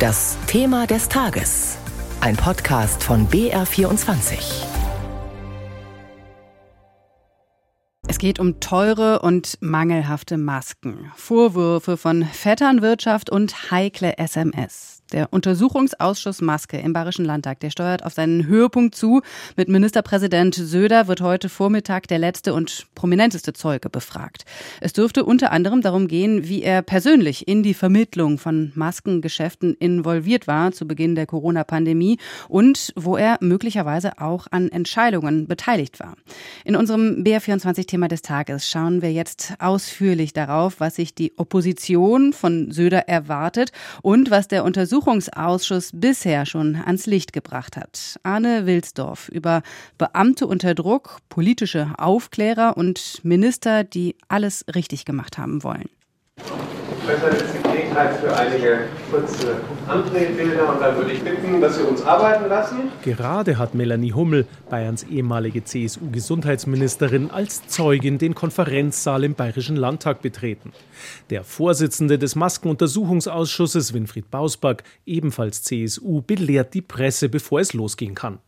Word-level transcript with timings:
Das 0.00 0.38
Thema 0.46 0.86
des 0.86 1.10
Tages. 1.10 1.76
Ein 2.22 2.34
Podcast 2.34 3.04
von 3.04 3.28
BR24. 3.28 4.64
Es 8.08 8.16
geht 8.16 8.38
um 8.38 8.60
teure 8.60 9.18
und 9.18 9.58
mangelhafte 9.60 10.38
Masken, 10.38 11.12
Vorwürfe 11.16 11.98
von 11.98 12.24
Vetternwirtschaft 12.24 13.28
und 13.28 13.70
heikle 13.70 14.16
SMS. 14.16 14.99
Der 15.12 15.32
Untersuchungsausschuss 15.32 16.40
Maske 16.40 16.78
im 16.78 16.92
Bayerischen 16.92 17.24
Landtag, 17.24 17.58
der 17.60 17.70
steuert 17.70 18.04
auf 18.04 18.12
seinen 18.12 18.46
Höhepunkt 18.46 18.94
zu. 18.94 19.22
Mit 19.56 19.68
Ministerpräsident 19.68 20.54
Söder 20.54 21.08
wird 21.08 21.20
heute 21.20 21.48
Vormittag 21.48 22.06
der 22.06 22.20
letzte 22.20 22.54
und 22.54 22.86
prominenteste 22.94 23.52
Zeuge 23.52 23.90
befragt. 23.90 24.44
Es 24.80 24.92
dürfte 24.92 25.24
unter 25.24 25.50
anderem 25.50 25.82
darum 25.82 26.06
gehen, 26.06 26.48
wie 26.48 26.62
er 26.62 26.82
persönlich 26.82 27.48
in 27.48 27.64
die 27.64 27.74
Vermittlung 27.74 28.38
von 28.38 28.70
Maskengeschäften 28.76 29.74
involviert 29.74 30.46
war 30.46 30.70
zu 30.70 30.86
Beginn 30.86 31.16
der 31.16 31.26
Corona-Pandemie 31.26 32.18
und 32.48 32.92
wo 32.94 33.16
er 33.16 33.38
möglicherweise 33.40 34.18
auch 34.18 34.46
an 34.52 34.68
Entscheidungen 34.68 35.48
beteiligt 35.48 35.98
war. 35.98 36.14
In 36.64 36.76
unserem 36.76 37.24
BR24-Thema 37.24 38.06
des 38.06 38.22
Tages 38.22 38.68
schauen 38.68 39.02
wir 39.02 39.12
jetzt 39.12 39.54
ausführlich 39.58 40.34
darauf, 40.34 40.78
was 40.78 40.94
sich 40.94 41.16
die 41.16 41.32
Opposition 41.36 42.32
von 42.32 42.70
Söder 42.70 43.08
erwartet 43.08 43.72
und 44.02 44.30
was 44.30 44.46
der 44.46 44.62
Untersuchungsausschuss 44.62 44.99
Untersuchungsausschuss 45.00 45.92
bisher 45.94 46.44
schon 46.44 46.76
ans 46.76 47.06
Licht 47.06 47.32
gebracht 47.32 47.78
hat. 47.78 48.20
Arne 48.22 48.66
Wilsdorf 48.66 49.30
über 49.30 49.62
Beamte 49.96 50.46
unter 50.46 50.74
Druck, 50.74 51.20
politische 51.30 51.94
Aufklärer 51.96 52.76
und 52.76 53.20
Minister, 53.22 53.82
die 53.82 54.16
alles 54.28 54.66
richtig 54.74 55.06
gemacht 55.06 55.38
haben 55.38 55.62
wollen. 55.62 55.88
Besser 57.06 57.32
jetzt 57.32 57.54
die 57.54 57.62
Gelegenheit 57.62 58.16
für 58.16 58.36
einige 58.36 58.86
kurze 59.10 59.56
Andrehbilder 59.88 60.72
und 60.72 60.80
dann 60.80 60.96
würde 60.96 61.12
ich 61.12 61.22
bitten, 61.22 61.60
dass 61.60 61.76
Sie 61.76 61.82
uns 61.82 62.02
arbeiten 62.02 62.48
lassen. 62.48 62.76
Gerade 63.02 63.58
hat 63.58 63.74
Melanie 63.74 64.12
Hummel, 64.12 64.46
Bayerns 64.68 65.02
ehemalige 65.04 65.64
CSU-Gesundheitsministerin, 65.64 67.30
als 67.30 67.66
Zeugin 67.66 68.18
den 68.18 68.34
Konferenzsaal 68.34 69.24
im 69.24 69.34
Bayerischen 69.34 69.76
Landtag 69.76 70.22
betreten. 70.22 70.72
Der 71.30 71.44
Vorsitzende 71.44 72.18
des 72.18 72.36
Maskenuntersuchungsausschusses, 72.36 73.94
Winfried 73.94 74.30
Bausback, 74.30 74.84
ebenfalls 75.06 75.62
CSU, 75.62 76.22
belehrt 76.22 76.74
die 76.74 76.82
Presse, 76.82 77.28
bevor 77.28 77.60
es 77.60 77.72
losgehen 77.72 78.14
kann. 78.14 78.38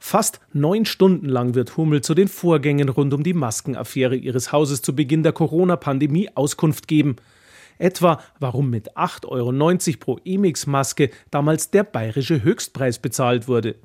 Fast 0.00 0.40
neun 0.52 0.84
Stunden 0.86 1.28
lang 1.28 1.54
wird 1.54 1.76
Hummel 1.76 2.00
zu 2.00 2.14
den 2.14 2.28
Vorgängen 2.28 2.88
rund 2.88 3.14
um 3.14 3.22
die 3.22 3.34
Maskenaffäre 3.34 4.16
ihres 4.16 4.52
Hauses 4.52 4.82
zu 4.82 4.94
Beginn 4.94 5.22
der 5.22 5.32
Corona-Pandemie 5.32 6.30
Auskunft 6.34 6.88
geben. 6.88 7.16
Etwa, 7.78 8.20
warum 8.40 8.70
mit 8.70 8.96
8,90 8.96 9.26
Euro 9.28 9.98
pro 9.98 10.18
Emix-Maske 10.24 11.10
damals 11.30 11.70
der 11.70 11.84
bayerische 11.84 12.42
Höchstpreis 12.42 12.98
bezahlt 12.98 13.48
wurde. 13.48 13.76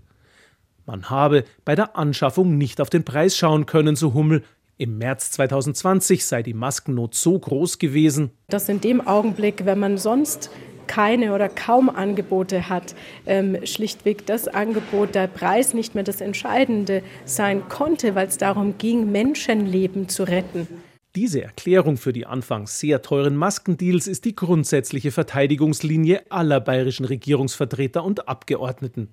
Man 0.85 1.09
habe 1.09 1.43
bei 1.63 1.75
der 1.75 1.95
Anschaffung 1.95 2.57
nicht 2.57 2.81
auf 2.81 2.89
den 2.89 3.03
Preis 3.03 3.37
schauen 3.37 3.65
können, 3.65 3.95
so 3.95 4.13
Hummel. 4.13 4.43
Im 4.77 4.97
März 4.97 5.31
2020 5.31 6.25
sei 6.25 6.41
die 6.41 6.55
Maskennot 6.55 7.13
so 7.13 7.37
groß 7.37 7.77
gewesen. 7.77 8.31
Dass 8.49 8.67
in 8.67 8.81
dem 8.81 9.05
Augenblick, 9.05 9.65
wenn 9.65 9.77
man 9.77 9.97
sonst 9.97 10.49
keine 10.87 11.33
oder 11.33 11.49
kaum 11.49 11.89
Angebote 11.89 12.67
hat, 12.67 12.95
ähm, 13.25 13.57
schlichtweg 13.63 14.25
das 14.25 14.47
Angebot, 14.47 15.15
der 15.15 15.27
Preis 15.27 15.73
nicht 15.73 15.95
mehr 15.95 16.03
das 16.03 16.19
Entscheidende 16.19 17.03
sein 17.25 17.69
konnte, 17.69 18.15
weil 18.15 18.27
es 18.27 18.37
darum 18.37 18.77
ging, 18.77 19.11
Menschenleben 19.11 20.09
zu 20.09 20.23
retten. 20.23 20.67
Diese 21.15 21.43
Erklärung 21.43 21.97
für 21.97 22.13
die 22.13 22.25
anfangs 22.25 22.79
sehr 22.79 23.01
teuren 23.01 23.35
Maskendeals 23.35 24.07
ist 24.07 24.23
die 24.23 24.33
grundsätzliche 24.33 25.11
Verteidigungslinie 25.11 26.23
aller 26.29 26.61
bayerischen 26.61 27.05
Regierungsvertreter 27.05 28.05
und 28.05 28.29
Abgeordneten. 28.29 29.09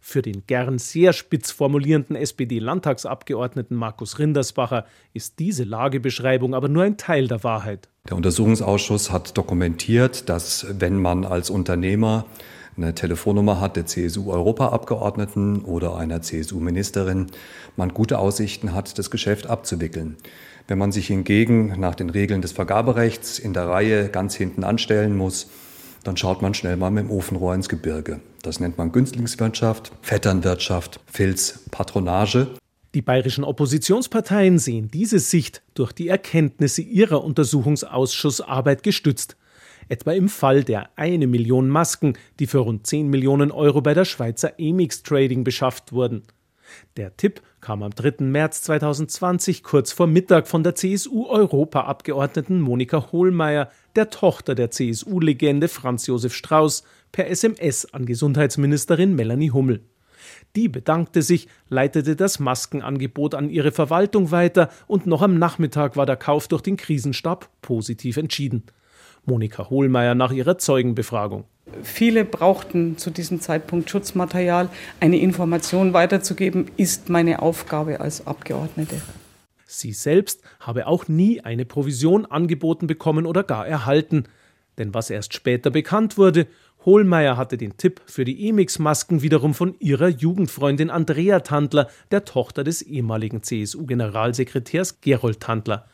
Für 0.00 0.22
den 0.22 0.44
gern 0.46 0.78
sehr 0.78 1.12
spitz 1.12 1.50
formulierenden 1.50 2.14
SPD-Landtagsabgeordneten 2.14 3.76
Markus 3.76 4.20
Rindersbacher 4.20 4.84
ist 5.12 5.40
diese 5.40 5.64
Lagebeschreibung 5.64 6.54
aber 6.54 6.68
nur 6.68 6.84
ein 6.84 6.98
Teil 6.98 7.26
der 7.26 7.42
Wahrheit. 7.42 7.88
Der 8.08 8.16
Untersuchungsausschuss 8.16 9.10
hat 9.10 9.36
dokumentiert, 9.36 10.28
dass 10.28 10.66
wenn 10.78 11.02
man 11.02 11.24
als 11.24 11.50
Unternehmer 11.50 12.26
eine 12.76 12.94
Telefonnummer 12.94 13.60
hat 13.60 13.74
der 13.74 13.86
CSU-Europaabgeordneten 13.86 15.64
oder 15.64 15.96
einer 15.96 16.22
CSU-Ministerin, 16.22 17.26
man 17.76 17.92
gute 17.92 18.18
Aussichten 18.18 18.72
hat, 18.72 18.98
das 18.98 19.10
Geschäft 19.10 19.48
abzuwickeln. 19.48 20.16
Wenn 20.68 20.78
man 20.78 20.92
sich 20.92 21.06
hingegen 21.08 21.78
nach 21.80 21.94
den 21.94 22.10
Regeln 22.10 22.42
des 22.42 22.52
Vergaberechts 22.52 23.38
in 23.38 23.52
der 23.52 23.68
Reihe 23.68 24.08
ganz 24.08 24.34
hinten 24.34 24.64
anstellen 24.64 25.16
muss, 25.16 25.48
dann 26.04 26.16
schaut 26.16 26.42
man 26.42 26.54
schnell 26.54 26.76
mal 26.76 26.90
mit 26.90 27.04
dem 27.04 27.10
Ofenrohr 27.10 27.54
ins 27.54 27.68
Gebirge. 27.68 28.20
Das 28.42 28.60
nennt 28.60 28.78
man 28.78 28.92
Günstlingswirtschaft, 28.92 29.92
Vetternwirtschaft, 30.02 31.00
Filz, 31.06 31.64
Patronage. 31.70 32.48
Die 32.94 33.02
bayerischen 33.02 33.44
Oppositionsparteien 33.44 34.58
sehen 34.58 34.90
diese 34.90 35.20
Sicht 35.20 35.62
durch 35.74 35.92
die 35.92 36.08
Erkenntnisse 36.08 36.82
ihrer 36.82 37.22
Untersuchungsausschussarbeit 37.22 38.82
gestützt. 38.82 39.36
Etwa 39.88 40.12
im 40.12 40.28
Fall 40.28 40.64
der 40.64 40.88
eine 40.96 41.26
Million 41.26 41.68
Masken, 41.68 42.14
die 42.38 42.46
für 42.46 42.58
rund 42.58 42.86
10 42.86 43.08
Millionen 43.08 43.50
Euro 43.50 43.80
bei 43.80 43.94
der 43.94 44.04
Schweizer 44.04 44.54
Emix 44.58 45.02
Trading 45.02 45.44
beschafft 45.44 45.92
wurden. 45.92 46.22
Der 46.96 47.16
Tipp 47.16 47.42
kam 47.60 47.82
am 47.82 47.90
3. 47.90 48.24
März 48.24 48.62
2020 48.62 49.62
kurz 49.62 49.92
vor 49.92 50.06
Mittag 50.06 50.48
von 50.48 50.62
der 50.62 50.74
CSU-Europaabgeordneten 50.74 52.60
Monika 52.60 53.12
Hohlmeier, 53.12 53.70
der 53.96 54.10
Tochter 54.10 54.54
der 54.54 54.70
CSU-Legende 54.70 55.68
Franz 55.68 56.06
Josef 56.06 56.34
Strauß, 56.34 56.84
per 57.12 57.28
SMS 57.28 57.92
an 57.92 58.06
Gesundheitsministerin 58.06 59.14
Melanie 59.14 59.50
Hummel. 59.50 59.82
Die 60.56 60.68
bedankte 60.68 61.22
sich, 61.22 61.48
leitete 61.68 62.16
das 62.16 62.38
Maskenangebot 62.38 63.34
an 63.34 63.50
ihre 63.50 63.72
Verwaltung 63.72 64.30
weiter 64.30 64.70
und 64.86 65.06
noch 65.06 65.22
am 65.22 65.38
Nachmittag 65.38 65.96
war 65.96 66.06
der 66.06 66.16
Kauf 66.16 66.48
durch 66.48 66.62
den 66.62 66.76
Krisenstab 66.76 67.48
positiv 67.62 68.16
entschieden. 68.16 68.64
Monika 69.24 69.70
Hohlmeier 69.70 70.14
nach 70.14 70.32
ihrer 70.32 70.58
Zeugenbefragung. 70.58 71.44
Viele 71.82 72.24
brauchten 72.24 72.98
zu 72.98 73.10
diesem 73.10 73.40
Zeitpunkt 73.40 73.90
Schutzmaterial. 73.90 74.68
Eine 75.00 75.18
Information 75.18 75.92
weiterzugeben, 75.92 76.70
ist 76.76 77.08
meine 77.08 77.42
Aufgabe 77.42 78.00
als 78.00 78.26
Abgeordnete. 78.26 79.00
Sie 79.66 79.92
selbst 79.92 80.42
habe 80.58 80.86
auch 80.86 81.08
nie 81.08 81.40
eine 81.42 81.64
Provision 81.64 82.26
angeboten 82.26 82.86
bekommen 82.86 83.26
oder 83.26 83.44
gar 83.44 83.66
erhalten. 83.66 84.24
Denn 84.78 84.94
was 84.94 85.10
erst 85.10 85.34
später 85.34 85.70
bekannt 85.70 86.18
wurde, 86.18 86.46
Hohlmeier 86.84 87.36
hatte 87.36 87.56
den 87.56 87.76
Tipp 87.76 88.00
für 88.06 88.24
die 88.24 88.48
Emix-Masken 88.48 89.22
wiederum 89.22 89.54
von 89.54 89.74
ihrer 89.78 90.08
Jugendfreundin 90.08 90.90
Andrea 90.90 91.40
Tandler, 91.40 91.88
der 92.10 92.24
Tochter 92.24 92.64
des 92.64 92.82
ehemaligen 92.82 93.42
CSU-Generalsekretärs 93.42 95.00
Gerold 95.00 95.40
Tandler 95.40 95.86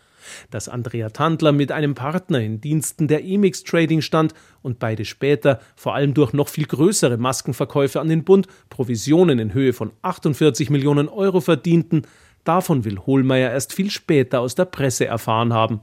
dass 0.51 0.69
Andrea 0.69 1.11
Tandler 1.11 1.53
mit 1.53 1.73
einem 1.73 1.95
Partner 1.95 2.41
in 2.41 2.61
Diensten 2.61 3.09
der 3.09 3.25
Emix 3.25 3.65
Trading 3.65 4.01
stand 4.01 4.35
und 4.63 4.79
beide 4.79 5.05
später, 5.05 5.61
vor 5.75 5.95
allem 5.95 6.15
durch 6.15 6.33
noch 6.33 6.49
viel 6.49 6.67
größere 6.67 7.17
Maskenverkäufe 7.17 8.01
an 8.01 8.09
den 8.09 8.25
Bund, 8.25 8.47
Provisionen 8.71 9.39
in 9.39 9.55
Höhe 9.55 9.73
von 9.73 9.93
48 10.03 10.71
Millionen 10.71 11.09
Euro 11.09 11.41
verdienten, 11.41 12.03
davon 12.45 12.85
will 12.85 12.99
Hohlmeier 12.99 13.51
erst 13.51 13.73
viel 13.73 13.91
später 13.91 14.41
aus 14.41 14.55
der 14.55 14.65
Presse 14.65 15.07
erfahren 15.07 15.53
haben. 15.53 15.81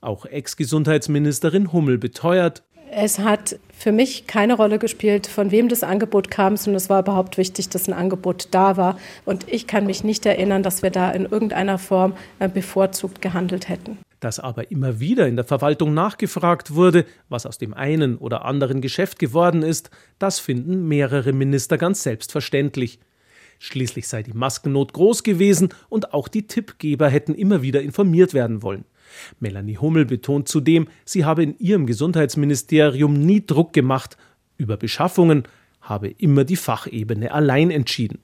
Auch 0.00 0.26
Ex-Gesundheitsministerin 0.26 1.72
Hummel 1.72 1.98
beteuert, 1.98 2.62
es 2.90 3.18
hat 3.18 3.58
für 3.72 3.92
mich 3.92 4.26
keine 4.26 4.54
Rolle 4.54 4.78
gespielt, 4.78 5.26
von 5.26 5.50
wem 5.50 5.68
das 5.68 5.82
Angebot 5.82 6.30
kam, 6.30 6.56
sondern 6.56 6.78
es 6.78 6.90
war 6.90 7.00
überhaupt 7.00 7.38
wichtig, 7.38 7.68
dass 7.68 7.88
ein 7.88 7.92
Angebot 7.92 8.48
da 8.50 8.76
war. 8.76 8.98
Und 9.24 9.46
ich 9.48 9.66
kann 9.66 9.86
mich 9.86 10.04
nicht 10.04 10.26
erinnern, 10.26 10.62
dass 10.62 10.82
wir 10.82 10.90
da 10.90 11.10
in 11.10 11.26
irgendeiner 11.26 11.78
Form 11.78 12.14
äh, 12.38 12.48
bevorzugt 12.48 13.22
gehandelt 13.22 13.68
hätten. 13.68 13.98
Dass 14.20 14.40
aber 14.40 14.70
immer 14.72 14.98
wieder 14.98 15.28
in 15.28 15.36
der 15.36 15.44
Verwaltung 15.44 15.94
nachgefragt 15.94 16.74
wurde, 16.74 17.04
was 17.28 17.46
aus 17.46 17.58
dem 17.58 17.72
einen 17.72 18.18
oder 18.18 18.44
anderen 18.44 18.80
Geschäft 18.80 19.18
geworden 19.20 19.62
ist, 19.62 19.90
das 20.18 20.40
finden 20.40 20.88
mehrere 20.88 21.32
Minister 21.32 21.78
ganz 21.78 22.02
selbstverständlich. 22.02 22.98
Schließlich 23.60 24.08
sei 24.08 24.22
die 24.22 24.32
Maskennot 24.32 24.92
groß 24.92 25.22
gewesen 25.22 25.70
und 25.88 26.14
auch 26.14 26.28
die 26.28 26.46
Tippgeber 26.46 27.08
hätten 27.08 27.34
immer 27.34 27.62
wieder 27.62 27.80
informiert 27.80 28.34
werden 28.34 28.62
wollen. 28.62 28.84
Melanie 29.40 29.78
Hummel 29.78 30.04
betont 30.04 30.48
zudem, 30.48 30.88
sie 31.04 31.24
habe 31.24 31.42
in 31.42 31.58
ihrem 31.58 31.86
Gesundheitsministerium 31.86 33.14
nie 33.14 33.44
Druck 33.44 33.72
gemacht. 33.72 34.16
Über 34.56 34.76
Beschaffungen 34.76 35.44
habe 35.80 36.08
immer 36.08 36.44
die 36.44 36.56
Fachebene 36.56 37.32
allein 37.32 37.70
entschieden. 37.70 38.18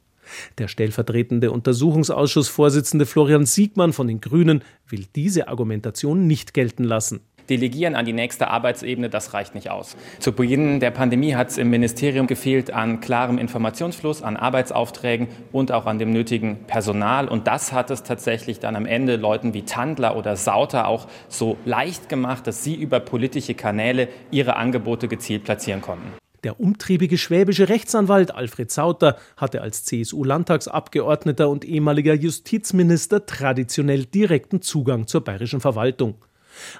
Der 0.58 0.69
stellvertretende 0.69 1.50
Untersuchungsausschussvorsitzende 1.50 3.06
Florian 3.06 3.46
Siegmann 3.46 3.92
von 3.92 4.08
den 4.08 4.20
Grünen 4.20 4.62
will 4.88 5.06
diese 5.14 5.48
Argumentation 5.48 6.26
nicht 6.26 6.54
gelten 6.54 6.84
lassen. 6.84 7.20
Delegieren 7.49 7.94
an 7.94 8.05
die 8.05 8.12
nächste 8.12 8.49
Arbeitsebene, 8.49 9.11
das 9.11 9.35
reicht 9.35 9.55
nicht 9.55 9.70
aus. 9.70 9.96
Zu 10.19 10.32
Beginn 10.32 10.81
der 10.81 10.91
Pandemie 10.91 11.35
hat 11.35 11.50
es 11.50 11.58
im 11.58 11.70
Ministerium 11.70 12.26
gefehlt 12.26 12.73
an 12.73 13.00
klarem 13.00 13.38
Informationsfluss, 13.38 14.23
an 14.23 14.37
Arbeitsaufträgen 14.37 15.29
und 15.52 15.73
auch 15.73 15.87
an 15.87 15.99
dem 15.99 16.12
nötigen 16.12 16.64
Personal. 16.67 17.29
Und 17.29 17.46
das 17.46 17.73
hat 17.73 17.91
es 17.91 18.02
tatsächlich 18.02 18.61
dann 18.61 18.76
am 18.76 18.87
Ende 18.87 19.17
Leuten 19.17 19.55
wie 19.55 19.62
Tandler 19.62 20.17
oder 20.17 20.37
Sauter 20.37 20.88
auch 20.88 21.06
so 21.29 21.56
leicht 21.64 22.08
gemacht, 22.08 22.46
dass 22.46 22.64
sie 22.64 22.75
über 22.75 23.00
politische 23.00 23.55
Kanäle 23.55 24.08
ihre 24.31 24.56
Angebote 24.56 25.08
gezielt 25.08 25.44
platzieren 25.44 25.82
konnten. 25.82 26.14
Der 26.44 26.61
umtriebige 26.61 27.17
schwäbische 27.17 27.70
Rechtsanwalt 27.70 28.35
Alfred 28.35 28.70
Sauter 28.70 29.17
hatte 29.37 29.62
als 29.62 29.85
CSU-Landtagsabgeordneter 29.85 31.49
und 31.49 31.64
ehemaliger 31.64 32.12
Justizminister 32.12 33.25
traditionell 33.25 34.05
direkten 34.05 34.61
Zugang 34.61 35.06
zur 35.06 35.25
bayerischen 35.25 35.62
Verwaltung. 35.62 36.17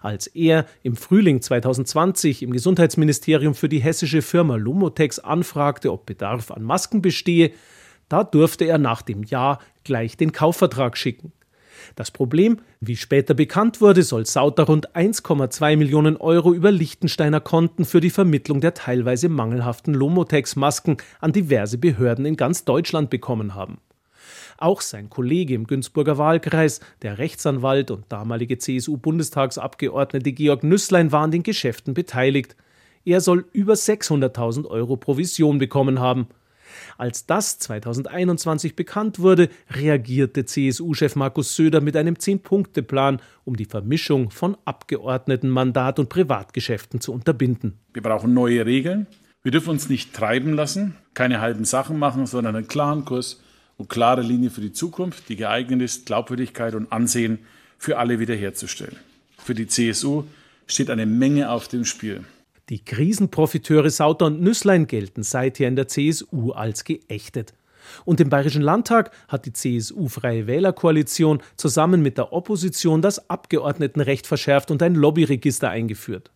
Als 0.02 0.26
er 0.26 0.66
im 0.82 0.96
Frühling 0.96 1.42
2020 1.42 2.42
im 2.42 2.52
Gesundheitsministerium 2.52 3.54
für 3.54 3.68
die 3.68 3.80
hessische 3.80 4.22
Firma 4.22 4.56
Lumotex 4.56 5.18
anfragte, 5.18 5.92
ob 5.92 6.06
Bedarf 6.06 6.50
an 6.50 6.62
Masken 6.62 7.02
bestehe, 7.02 7.52
da 8.08 8.24
durfte 8.24 8.64
er 8.64 8.78
nach 8.78 9.02
dem 9.02 9.22
Ja 9.22 9.58
gleich 9.82 10.16
den 10.16 10.32
Kaufvertrag 10.32 10.96
schicken. 10.96 11.32
Das 11.96 12.10
Problem, 12.10 12.58
wie 12.80 12.96
später 12.96 13.34
bekannt 13.34 13.80
wurde, 13.80 14.02
soll 14.02 14.26
Sauter 14.26 14.64
rund 14.64 14.94
1,2 14.96 15.76
Millionen 15.76 16.16
Euro 16.16 16.52
über 16.52 16.70
Liechtensteiner 16.70 17.40
Konten 17.40 17.84
für 17.84 18.00
die 18.00 18.10
Vermittlung 18.10 18.60
der 18.60 18.74
teilweise 18.74 19.28
mangelhaften 19.28 19.94
Lomotex-Masken 19.94 20.98
an 21.20 21.32
diverse 21.32 21.78
Behörden 21.78 22.26
in 22.26 22.36
ganz 22.36 22.64
Deutschland 22.64 23.10
bekommen 23.10 23.54
haben. 23.54 23.78
Auch 24.58 24.80
sein 24.80 25.10
Kollege 25.10 25.54
im 25.54 25.66
Günzburger 25.66 26.18
Wahlkreis, 26.18 26.80
der 27.02 27.18
Rechtsanwalt 27.18 27.90
und 27.90 28.04
damalige 28.10 28.58
CSU-Bundestagsabgeordnete 28.58 30.32
Georg 30.32 30.62
Nüsslein, 30.62 31.12
war 31.12 31.22
an 31.22 31.30
den 31.30 31.42
Geschäften 31.42 31.94
beteiligt. 31.94 32.56
Er 33.04 33.20
soll 33.20 33.44
über 33.52 33.74
600.000 33.74 34.66
Euro 34.66 34.96
Provision 34.96 35.58
bekommen 35.58 36.00
haben. 36.00 36.28
Als 36.96 37.26
das 37.26 37.58
2021 37.58 38.76
bekannt 38.76 39.18
wurde, 39.18 39.48
reagierte 39.70 40.44
CSU-Chef 40.44 41.16
Markus 41.16 41.56
Söder 41.56 41.80
mit 41.80 41.96
einem 41.96 42.18
Zehn-Punkte-Plan, 42.18 43.20
um 43.44 43.56
die 43.56 43.64
Vermischung 43.64 44.30
von 44.30 44.56
Abgeordnetenmandat 44.64 45.98
und 45.98 46.08
Privatgeschäften 46.08 47.00
zu 47.00 47.12
unterbinden. 47.12 47.78
Wir 47.92 48.02
brauchen 48.02 48.34
neue 48.34 48.64
Regeln. 48.66 49.06
Wir 49.42 49.52
dürfen 49.52 49.70
uns 49.70 49.88
nicht 49.88 50.14
treiben 50.14 50.54
lassen, 50.54 50.96
keine 51.12 51.40
halben 51.40 51.64
Sachen 51.64 51.98
machen, 51.98 52.26
sondern 52.26 52.56
einen 52.56 52.68
klaren 52.68 53.04
Kurs 53.04 53.42
und 53.76 53.88
klare 53.88 54.22
Linie 54.22 54.50
für 54.50 54.60
die 54.60 54.72
Zukunft, 54.72 55.28
die 55.28 55.36
geeignet 55.36 55.82
ist, 55.82 56.06
Glaubwürdigkeit 56.06 56.74
und 56.74 56.92
Ansehen 56.92 57.40
für 57.78 57.98
alle 57.98 58.18
wiederherzustellen. 58.18 58.96
Für 59.38 59.54
die 59.54 59.66
CSU 59.66 60.24
steht 60.66 60.90
eine 60.90 61.06
Menge 61.06 61.50
auf 61.50 61.68
dem 61.68 61.84
Spiel. 61.84 62.24
Die 62.70 62.82
Krisenprofiteure 62.82 63.90
Sauter 63.90 64.26
und 64.26 64.40
Nüsslein 64.40 64.86
gelten 64.86 65.22
seither 65.22 65.68
in 65.68 65.76
der 65.76 65.88
CSU 65.88 66.52
als 66.52 66.84
geächtet. 66.84 67.52
Und 68.06 68.20
im 68.20 68.30
Bayerischen 68.30 68.62
Landtag 68.62 69.10
hat 69.28 69.44
die 69.44 69.52
CSU-Freie 69.52 70.46
Wählerkoalition 70.46 71.42
zusammen 71.56 72.00
mit 72.00 72.16
der 72.16 72.32
Opposition 72.32 73.02
das 73.02 73.28
Abgeordnetenrecht 73.28 74.26
verschärft 74.26 74.70
und 74.70 74.82
ein 74.82 74.94
Lobbyregister 74.94 75.68
eingeführt. 75.68 76.30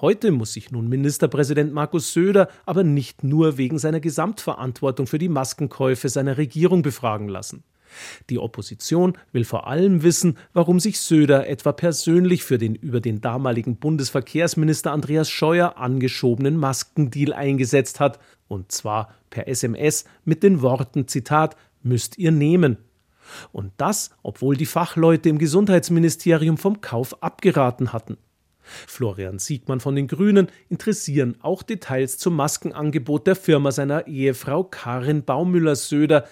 Heute 0.00 0.30
muss 0.30 0.54
sich 0.54 0.70
nun 0.70 0.88
Ministerpräsident 0.88 1.74
Markus 1.74 2.14
Söder 2.14 2.48
aber 2.64 2.84
nicht 2.84 3.22
nur 3.22 3.58
wegen 3.58 3.78
seiner 3.78 4.00
Gesamtverantwortung 4.00 5.06
für 5.06 5.18
die 5.18 5.28
Maskenkäufe 5.28 6.08
seiner 6.08 6.38
Regierung 6.38 6.80
befragen 6.80 7.28
lassen. 7.28 7.64
Die 8.30 8.38
Opposition 8.38 9.18
will 9.32 9.44
vor 9.44 9.66
allem 9.66 10.02
wissen, 10.02 10.38
warum 10.54 10.80
sich 10.80 11.00
Söder 11.00 11.48
etwa 11.48 11.72
persönlich 11.72 12.44
für 12.44 12.56
den 12.56 12.74
über 12.74 13.00
den 13.00 13.20
damaligen 13.20 13.76
Bundesverkehrsminister 13.76 14.90
Andreas 14.90 15.28
Scheuer 15.28 15.76
angeschobenen 15.76 16.56
Maskendeal 16.56 17.34
eingesetzt 17.34 18.00
hat, 18.00 18.20
und 18.48 18.72
zwar 18.72 19.12
per 19.28 19.48
SMS 19.48 20.04
mit 20.24 20.42
den 20.42 20.62
Worten 20.62 21.08
Zitat 21.08 21.56
müsst 21.82 22.16
ihr 22.16 22.30
nehmen. 22.30 22.78
Und 23.52 23.72
das, 23.76 24.10
obwohl 24.22 24.56
die 24.56 24.66
Fachleute 24.66 25.28
im 25.28 25.38
Gesundheitsministerium 25.38 26.56
vom 26.56 26.80
Kauf 26.80 27.22
abgeraten 27.22 27.92
hatten. 27.92 28.16
Florian 28.86 29.38
Siegmann 29.38 29.80
von 29.80 29.96
den 29.96 30.06
Grünen 30.06 30.48
interessieren 30.68 31.36
auch 31.42 31.62
Details 31.62 32.18
zum 32.18 32.36
Maskenangebot 32.36 33.26
der 33.26 33.36
Firma 33.36 33.72
seiner 33.72 34.06
Ehefrau 34.06 34.64
Karin 34.64 35.24
Baumüller-Söder, 35.24 36.26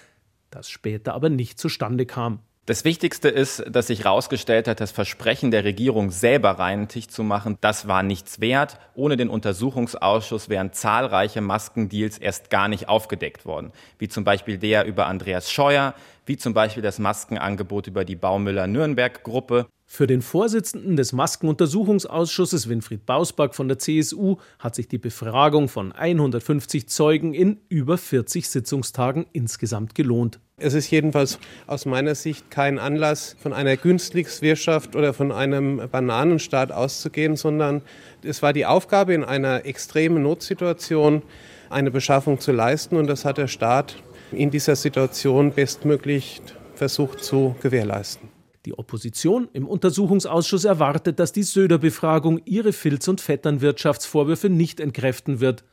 das 0.49 0.69
später 0.69 1.13
aber 1.13 1.29
nicht 1.29 1.59
zustande 1.59 2.05
kam. 2.05 2.39
Das 2.69 2.85
Wichtigste 2.85 3.29
ist, 3.29 3.63
dass 3.67 3.87
sich 3.87 4.03
herausgestellt 4.03 4.67
hat, 4.67 4.79
das 4.79 4.91
Versprechen 4.91 5.49
der 5.49 5.63
Regierung 5.63 6.11
selber 6.11 6.51
reinen 6.51 6.87
Tisch 6.87 7.07
zu 7.07 7.23
machen, 7.23 7.57
das 7.61 7.87
war 7.87 8.03
nichts 8.03 8.41
wert. 8.41 8.77
Ohne 8.93 9.17
den 9.17 9.27
Untersuchungsausschuss 9.27 10.49
wären 10.49 10.71
zahlreiche 10.71 11.41
Maskendeals 11.41 12.19
erst 12.19 12.51
gar 12.51 12.67
nicht 12.67 12.87
aufgedeckt 12.87 13.47
worden. 13.47 13.71
Wie 13.97 14.07
zum 14.07 14.23
Beispiel 14.23 14.59
der 14.59 14.85
über 14.85 15.07
Andreas 15.07 15.51
Scheuer, 15.51 15.95
wie 16.27 16.37
zum 16.37 16.53
Beispiel 16.53 16.83
das 16.83 16.99
Maskenangebot 16.99 17.87
über 17.87 18.05
die 18.05 18.15
Baumüller-Nürnberg-Gruppe. 18.15 19.65
Für 19.87 20.05
den 20.05 20.21
Vorsitzenden 20.21 20.95
des 20.95 21.11
Maskenuntersuchungsausschusses 21.11 22.69
Winfried 22.69 23.03
Bausback 23.07 23.55
von 23.55 23.67
der 23.67 23.79
CSU 23.79 24.37
hat 24.59 24.75
sich 24.75 24.87
die 24.87 24.99
Befragung 24.99 25.69
von 25.69 25.91
150 25.91 26.87
Zeugen 26.87 27.33
in 27.33 27.61
über 27.67 27.97
40 27.97 28.47
Sitzungstagen 28.47 29.25
insgesamt 29.33 29.95
gelohnt. 29.95 30.39
Es 30.61 30.73
ist 30.73 30.91
jedenfalls 30.91 31.39
aus 31.67 31.85
meiner 31.85 32.15
Sicht 32.15 32.51
kein 32.51 32.79
Anlass, 32.79 33.35
von 33.41 33.53
einer 33.53 33.77
Günstlingswirtschaft 33.77 34.95
oder 34.95 35.13
von 35.13 35.31
einem 35.31 35.81
Bananenstaat 35.89 36.71
auszugehen, 36.71 37.37
sondern 37.37 37.81
es 38.23 38.41
war 38.41 38.51
die 38.51 38.65
Aufgabe, 38.65 39.13
in 39.13 39.23
einer 39.23 39.65
extremen 39.65 40.23
Notsituation 40.23 41.21
eine 41.69 41.91
Beschaffung 41.91 42.39
zu 42.39 42.51
leisten 42.51 42.97
und 42.97 43.07
das 43.07 43.23
hat 43.23 43.37
der 43.37 43.47
Staat 43.47 43.95
in 44.31 44.51
dieser 44.51 44.75
Situation 44.75 45.53
bestmöglich 45.53 46.41
versucht 46.75 47.23
zu 47.23 47.55
gewährleisten. 47.61 48.38
Die 48.65 48.77
Opposition 48.77 49.47
im 49.53 49.67
Untersuchungsausschuss 49.67 50.65
erwartet, 50.65 51.19
dass 51.19 51.31
die 51.31 51.43
Söder-Befragung 51.43 52.41
ihre 52.43 52.73
Filz- 52.73 53.07
und 53.07 53.21
Vetternwirtschaftsvorwürfe 53.21 54.49
nicht 54.49 54.81
entkräften 54.81 55.39
wird. 55.39 55.63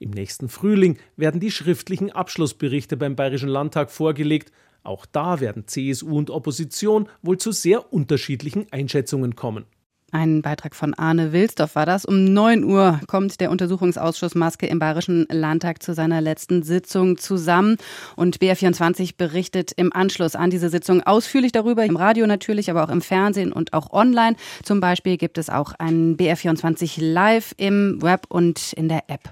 Im 0.00 0.10
nächsten 0.10 0.48
Frühling 0.48 0.98
werden 1.16 1.40
die 1.40 1.52
schriftlichen 1.52 2.10
Abschlussberichte 2.10 2.96
beim 2.96 3.14
Bayerischen 3.14 3.48
Landtag 3.48 3.90
vorgelegt. 3.92 4.52
Auch 4.82 5.06
da 5.06 5.38
werden 5.38 5.68
CSU 5.68 6.16
und 6.16 6.30
Opposition 6.30 7.08
wohl 7.22 7.38
zu 7.38 7.52
sehr 7.52 7.92
unterschiedlichen 7.92 8.66
Einschätzungen 8.72 9.36
kommen. 9.36 9.66
Ein 10.14 10.42
Beitrag 10.42 10.76
von 10.76 10.92
Arne 10.92 11.32
Wilsdorf 11.32 11.74
war 11.74 11.86
das. 11.86 12.04
Um 12.04 12.24
9 12.24 12.64
Uhr 12.64 13.00
kommt 13.06 13.40
der 13.40 13.50
Untersuchungsausschuss 13.50 14.34
Maske 14.34 14.66
im 14.66 14.78
Bayerischen 14.78 15.26
Landtag 15.30 15.82
zu 15.82 15.94
seiner 15.94 16.20
letzten 16.20 16.62
Sitzung 16.62 17.16
zusammen. 17.16 17.78
Und 18.14 18.36
BR24 18.36 19.16
berichtet 19.16 19.72
im 19.74 19.90
Anschluss 19.90 20.36
an 20.36 20.50
diese 20.50 20.68
Sitzung 20.68 21.02
ausführlich 21.02 21.52
darüber, 21.52 21.86
im 21.86 21.96
Radio 21.96 22.26
natürlich, 22.26 22.70
aber 22.70 22.84
auch 22.84 22.90
im 22.90 23.00
Fernsehen 23.00 23.54
und 23.54 23.72
auch 23.72 23.90
online. 23.90 24.36
Zum 24.62 24.80
Beispiel 24.80 25.16
gibt 25.16 25.38
es 25.38 25.48
auch 25.48 25.72
ein 25.78 26.18
BR24 26.18 27.02
Live 27.02 27.54
im 27.56 28.02
Web 28.02 28.26
und 28.28 28.74
in 28.74 28.90
der 28.90 29.04
App. 29.08 29.30